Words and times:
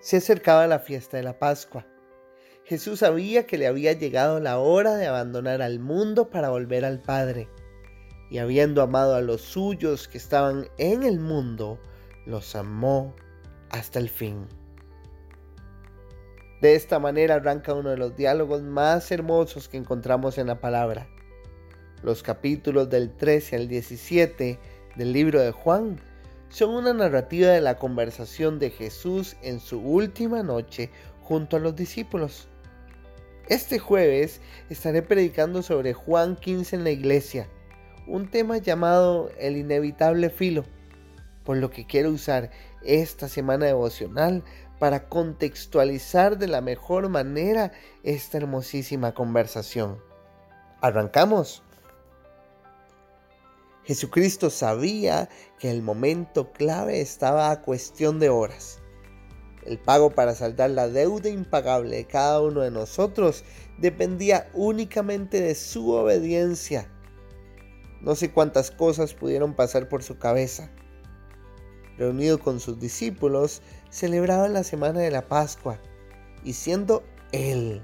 Se 0.00 0.16
acercaba 0.16 0.66
la 0.66 0.78
fiesta 0.78 1.18
de 1.18 1.22
la 1.22 1.38
Pascua. 1.38 1.86
Jesús 2.64 3.00
sabía 3.00 3.46
que 3.46 3.58
le 3.58 3.66
había 3.66 3.92
llegado 3.92 4.40
la 4.40 4.58
hora 4.58 4.94
de 4.96 5.06
abandonar 5.06 5.60
al 5.60 5.78
mundo 5.78 6.30
para 6.30 6.48
volver 6.48 6.86
al 6.86 7.00
Padre. 7.00 7.48
Y 8.30 8.38
habiendo 8.38 8.80
amado 8.80 9.14
a 9.14 9.20
los 9.20 9.42
suyos 9.42 10.08
que 10.08 10.16
estaban 10.16 10.68
en 10.78 11.02
el 11.02 11.20
mundo, 11.20 11.78
los 12.24 12.56
amó 12.56 13.14
hasta 13.70 13.98
el 13.98 14.08
fin. 14.08 14.46
De 16.62 16.74
esta 16.74 16.98
manera 16.98 17.34
arranca 17.34 17.74
uno 17.74 17.90
de 17.90 17.98
los 17.98 18.16
diálogos 18.16 18.62
más 18.62 19.10
hermosos 19.10 19.68
que 19.68 19.76
encontramos 19.76 20.38
en 20.38 20.46
la 20.46 20.60
palabra. 20.60 21.08
Los 22.02 22.22
capítulos 22.22 22.88
del 22.88 23.14
13 23.14 23.56
al 23.56 23.68
17 23.68 24.58
del 24.96 25.12
libro 25.12 25.40
de 25.40 25.52
Juan 25.52 26.00
son 26.50 26.70
una 26.70 26.92
narrativa 26.92 27.48
de 27.48 27.60
la 27.60 27.78
conversación 27.78 28.58
de 28.58 28.70
Jesús 28.70 29.36
en 29.42 29.60
su 29.60 29.80
última 29.80 30.42
noche 30.42 30.90
junto 31.22 31.56
a 31.56 31.60
los 31.60 31.76
discípulos. 31.76 32.48
Este 33.48 33.78
jueves 33.78 34.40
estaré 34.68 35.02
predicando 35.02 35.62
sobre 35.62 35.94
Juan 35.94 36.36
15 36.36 36.76
en 36.76 36.84
la 36.84 36.90
iglesia, 36.90 37.48
un 38.06 38.28
tema 38.28 38.58
llamado 38.58 39.30
el 39.38 39.56
inevitable 39.56 40.28
filo, 40.28 40.64
por 41.44 41.56
lo 41.56 41.70
que 41.70 41.86
quiero 41.86 42.10
usar 42.10 42.50
esta 42.82 43.28
semana 43.28 43.66
devocional 43.66 44.42
para 44.80 45.08
contextualizar 45.08 46.36
de 46.38 46.48
la 46.48 46.60
mejor 46.60 47.08
manera 47.08 47.70
esta 48.02 48.38
hermosísima 48.38 49.14
conversación. 49.14 49.98
¿Arrancamos? 50.80 51.62
Jesucristo 53.90 54.50
sabía 54.50 55.28
que 55.58 55.68
el 55.68 55.82
momento 55.82 56.52
clave 56.52 57.00
estaba 57.00 57.50
a 57.50 57.60
cuestión 57.60 58.20
de 58.20 58.28
horas. 58.28 58.78
El 59.66 59.80
pago 59.80 60.10
para 60.10 60.36
saldar 60.36 60.70
la 60.70 60.86
deuda 60.86 61.28
impagable 61.28 61.96
de 61.96 62.06
cada 62.06 62.40
uno 62.40 62.60
de 62.60 62.70
nosotros 62.70 63.42
dependía 63.78 64.48
únicamente 64.54 65.40
de 65.40 65.56
su 65.56 65.90
obediencia. 65.90 66.88
No 68.00 68.14
sé 68.14 68.30
cuántas 68.30 68.70
cosas 68.70 69.12
pudieron 69.12 69.54
pasar 69.54 69.88
por 69.88 70.04
su 70.04 70.18
cabeza. 70.18 70.70
Reunido 71.98 72.38
con 72.38 72.60
sus 72.60 72.78
discípulos, 72.78 73.60
celebraban 73.90 74.52
la 74.52 74.62
semana 74.62 75.00
de 75.00 75.10
la 75.10 75.26
Pascua 75.26 75.80
y 76.44 76.52
siendo 76.52 77.02
él 77.32 77.82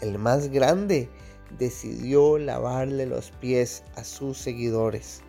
el 0.00 0.18
más 0.18 0.48
grande, 0.48 1.10
decidió 1.58 2.38
lavarle 2.38 3.04
los 3.04 3.32
pies 3.32 3.82
a 3.96 4.04
sus 4.04 4.38
seguidores. 4.38 5.20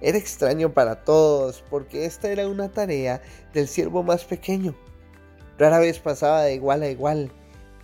Era 0.00 0.18
extraño 0.18 0.72
para 0.74 1.04
todos 1.04 1.64
porque 1.70 2.04
esta 2.04 2.30
era 2.30 2.48
una 2.48 2.70
tarea 2.70 3.22
del 3.54 3.66
siervo 3.66 4.02
más 4.02 4.24
pequeño. 4.24 4.74
Rara 5.58 5.78
vez 5.78 5.98
pasaba 5.98 6.42
de 6.42 6.54
igual 6.54 6.82
a 6.82 6.90
igual, 6.90 7.32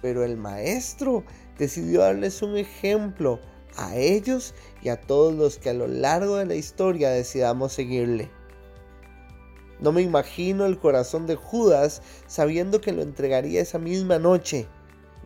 pero 0.02 0.24
el 0.24 0.36
maestro 0.36 1.24
decidió 1.58 2.00
darles 2.00 2.42
un 2.42 2.56
ejemplo 2.58 3.40
a 3.76 3.96
ellos 3.96 4.54
y 4.82 4.90
a 4.90 5.00
todos 5.00 5.34
los 5.34 5.58
que 5.58 5.70
a 5.70 5.74
lo 5.74 5.86
largo 5.86 6.36
de 6.36 6.46
la 6.46 6.54
historia 6.54 7.10
decidamos 7.10 7.72
seguirle. 7.72 8.30
No 9.80 9.90
me 9.90 10.02
imagino 10.02 10.66
el 10.66 10.78
corazón 10.78 11.26
de 11.26 11.34
Judas 11.34 12.02
sabiendo 12.26 12.80
que 12.80 12.92
lo 12.92 13.02
entregaría 13.02 13.62
esa 13.62 13.78
misma 13.78 14.18
noche, 14.18 14.68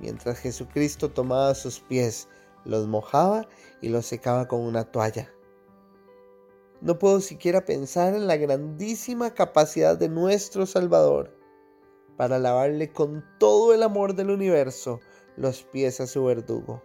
mientras 0.01 0.39
Jesucristo 0.39 1.11
tomaba 1.11 1.55
sus 1.55 1.81
pies, 1.81 2.29
los 2.65 2.87
mojaba 2.87 3.49
y 3.83 3.89
los 3.89 4.07
secaba 4.07 4.47
con 4.47 4.61
una 4.61 4.85
toalla. 4.85 5.36
No 6.81 6.99
puedo 6.99 7.21
siquiera 7.21 7.65
pensar 7.65 8.15
en 8.15 8.27
la 8.27 8.37
grandísima 8.37 9.33
capacidad 9.33 9.97
de 9.97 10.09
nuestro 10.09 10.67
Salvador 10.67 11.37
para 12.17 12.39
lavarle 12.39 12.93
con 12.93 13.25
todo 13.39 13.75
el 13.75 13.83
amor 13.83 14.15
del 14.15 14.31
universo 14.31 15.01
los 15.37 15.63
pies 15.63 16.01
a 16.01 16.07
su 16.07 16.25
verdugo. 16.25 16.83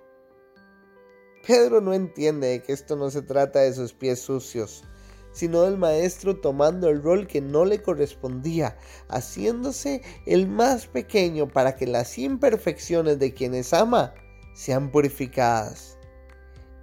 Pedro 1.45 1.81
no 1.81 1.93
entiende 1.93 2.61
que 2.61 2.73
esto 2.73 2.95
no 2.95 3.09
se 3.09 3.21
trata 3.21 3.59
de 3.59 3.73
sus 3.73 3.93
pies 3.93 4.19
sucios, 4.19 4.83
sino 5.31 5.63
del 5.63 5.77
maestro 5.77 6.39
tomando 6.39 6.89
el 6.89 7.01
rol 7.01 7.27
que 7.27 7.41
no 7.41 7.66
le 7.66 7.81
correspondía, 7.81 8.77
haciéndose 9.09 10.01
el 10.25 10.47
más 10.47 10.87
pequeño 10.87 11.47
para 11.47 11.75
que 11.75 11.87
las 11.87 12.17
imperfecciones 12.17 13.17
de 13.19 13.33
quienes 13.33 13.73
ama 13.73 14.13
sean 14.53 14.91
purificadas. 14.91 15.97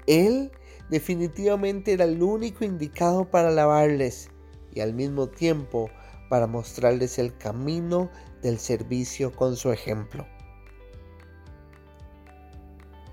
Él 0.06 0.50
definitivamente 0.91 1.93
era 1.93 2.04
el 2.04 2.22
único 2.22 2.65
indicado 2.65 3.31
para 3.31 3.50
lavarles 3.50 4.31
y 4.72 4.81
al 4.81 4.94
mismo 4.94 5.28
tiempo 5.28 5.91
para 6.28 6.47
mostrarles 6.47 7.19
el 7.19 7.37
camino 7.37 8.10
del 8.43 8.59
servicio 8.59 9.32
con 9.34 9.56
su 9.56 9.72
ejemplo. 9.72 10.27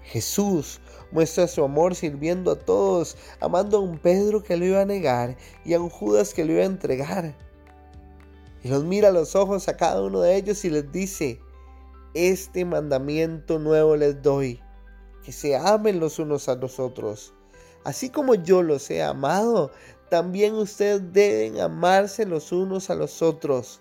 Jesús 0.04 0.80
muestra 1.12 1.48
su 1.48 1.64
amor 1.64 1.96
sirviendo 1.96 2.52
a 2.52 2.60
todos, 2.60 3.18
amando 3.40 3.78
a 3.78 3.82
un 3.82 3.98
Pedro 3.98 4.44
que 4.44 4.56
lo 4.56 4.66
iba 4.66 4.82
a 4.82 4.86
negar 4.86 5.36
y 5.66 5.74
a 5.74 5.80
un 5.80 5.90
Judas 5.90 6.34
que 6.34 6.46
lo 6.46 6.54
iba 6.54 6.62
a 6.62 6.66
entregar. 6.66 7.36
Y 8.64 8.70
los 8.70 8.84
mira 8.84 9.10
a 9.10 9.12
los 9.12 9.36
ojos 9.36 9.68
a 9.68 9.78
cada 9.78 10.02
uno 10.02 10.22
de 10.22 10.36
ellos 10.36 10.64
y 10.66 10.70
les 10.70 10.92
dice, 10.92 11.40
este 12.14 12.66
mandamiento 12.66 13.60
nuevo 13.60 13.96
les 13.96 14.22
doy, 14.22 14.62
que 15.24 15.32
se 15.32 15.56
amen 15.56 16.00
los 16.00 16.20
unos 16.20 16.50
a 16.50 16.56
los 16.56 16.80
otros 16.80 17.34
Así 17.86 18.10
como 18.10 18.34
yo 18.34 18.64
los 18.64 18.90
he 18.90 19.04
amado, 19.04 19.72
también 20.10 20.56
ustedes 20.56 21.14
deben 21.14 21.60
amarse 21.60 22.26
los 22.26 22.52
unos 22.52 22.90
a 22.90 22.96
los 22.96 23.22
otros. 23.22 23.80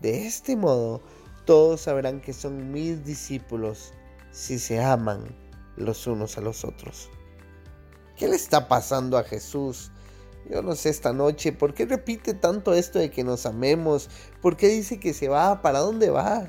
De 0.00 0.26
este 0.26 0.56
modo, 0.56 1.02
todos 1.44 1.82
sabrán 1.82 2.22
que 2.22 2.32
son 2.32 2.72
mis 2.72 3.04
discípulos 3.04 3.92
si 4.30 4.58
se 4.58 4.82
aman 4.82 5.36
los 5.76 6.06
unos 6.06 6.38
a 6.38 6.40
los 6.40 6.64
otros. 6.64 7.10
¿Qué 8.16 8.26
le 8.26 8.36
está 8.36 8.68
pasando 8.68 9.18
a 9.18 9.24
Jesús? 9.24 9.92
Yo 10.50 10.62
no 10.62 10.74
sé 10.74 10.88
esta 10.88 11.12
noche, 11.12 11.52
¿por 11.52 11.74
qué 11.74 11.84
repite 11.84 12.32
tanto 12.32 12.72
esto 12.72 12.98
de 12.98 13.10
que 13.10 13.22
nos 13.22 13.44
amemos? 13.44 14.08
¿Por 14.40 14.56
qué 14.56 14.68
dice 14.68 14.98
que 14.98 15.12
se 15.12 15.28
va? 15.28 15.60
¿Para 15.60 15.80
dónde 15.80 16.08
va? 16.08 16.48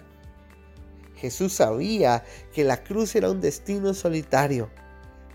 Jesús 1.18 1.52
sabía 1.52 2.24
que 2.54 2.64
la 2.64 2.82
cruz 2.82 3.14
era 3.16 3.30
un 3.30 3.42
destino 3.42 3.94
solitario 3.94 4.70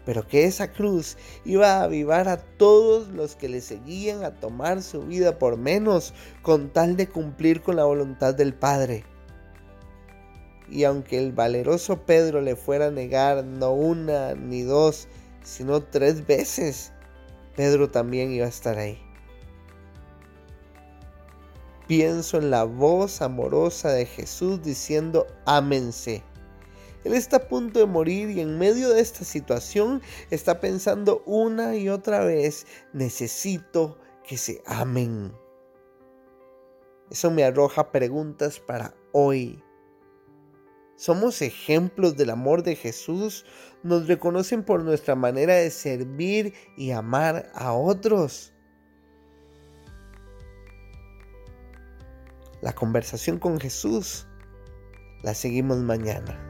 pero 0.04 0.26
que 0.26 0.44
esa 0.44 0.72
cruz 0.72 1.16
iba 1.44 1.74
a 1.74 1.82
avivar 1.84 2.28
a 2.28 2.38
todos 2.38 3.08
los 3.08 3.36
que 3.36 3.48
le 3.48 3.60
seguían 3.60 4.24
a 4.24 4.34
tomar 4.34 4.82
su 4.82 5.02
vida 5.02 5.38
por 5.38 5.56
menos 5.56 6.14
con 6.42 6.70
tal 6.70 6.96
de 6.96 7.08
cumplir 7.08 7.62
con 7.62 7.76
la 7.76 7.84
voluntad 7.84 8.34
del 8.34 8.54
Padre. 8.54 9.04
Y 10.68 10.84
aunque 10.84 11.18
el 11.18 11.32
valeroso 11.32 12.04
Pedro 12.06 12.40
le 12.40 12.56
fuera 12.56 12.86
a 12.86 12.90
negar 12.90 13.44
no 13.44 13.72
una 13.72 14.34
ni 14.34 14.62
dos, 14.62 15.08
sino 15.42 15.82
tres 15.82 16.26
veces, 16.26 16.92
Pedro 17.56 17.90
también 17.90 18.32
iba 18.32 18.46
a 18.46 18.50
estar 18.50 18.78
ahí. 18.78 18.98
Pienso 21.88 22.38
en 22.38 22.50
la 22.50 22.62
voz 22.62 23.20
amorosa 23.20 23.90
de 23.90 24.06
Jesús 24.06 24.62
diciendo, 24.62 25.26
ámense 25.44 26.22
él 27.04 27.14
está 27.14 27.36
a 27.36 27.48
punto 27.48 27.78
de 27.78 27.86
morir 27.86 28.30
y 28.30 28.40
en 28.40 28.58
medio 28.58 28.90
de 28.90 29.00
esta 29.00 29.24
situación 29.24 30.02
está 30.30 30.60
pensando 30.60 31.22
una 31.26 31.76
y 31.76 31.88
otra 31.88 32.24
vez, 32.24 32.66
necesito 32.92 33.98
que 34.24 34.36
se 34.36 34.62
amen. 34.66 35.32
Eso 37.10 37.30
me 37.30 37.44
arroja 37.44 37.90
preguntas 37.90 38.60
para 38.60 38.94
hoy. 39.12 39.62
¿Somos 40.96 41.40
ejemplos 41.40 42.16
del 42.16 42.28
amor 42.28 42.62
de 42.62 42.76
Jesús? 42.76 43.46
¿Nos 43.82 44.06
reconocen 44.06 44.62
por 44.62 44.84
nuestra 44.84 45.14
manera 45.14 45.54
de 45.54 45.70
servir 45.70 46.52
y 46.76 46.90
amar 46.90 47.50
a 47.54 47.72
otros? 47.72 48.52
La 52.60 52.74
conversación 52.74 53.38
con 53.38 53.58
Jesús 53.58 54.26
la 55.22 55.32
seguimos 55.32 55.78
mañana. 55.78 56.49